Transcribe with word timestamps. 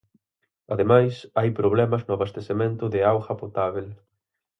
Ademais, 0.73 1.13
hai 1.37 1.49
problemas 1.59 2.01
no 2.03 2.13
abastecemento 2.15 2.83
de 2.93 2.99
auga 3.11 3.33
potábel. 3.41 3.87